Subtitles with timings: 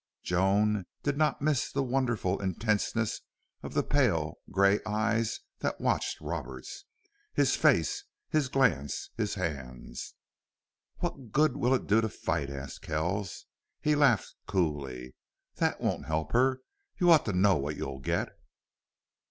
[0.23, 3.21] Joan did not miss the wonderful intentness
[3.61, 6.85] of the pale gray eyes that watched Roberts
[7.35, 10.15] his face, his glance, his hands.
[11.01, 13.45] "What good will it do to fight?" asked Kells.
[13.79, 15.13] He laughed coolly.
[15.57, 16.61] "That won't help her...
[16.97, 18.29] You ought to know what you'll get."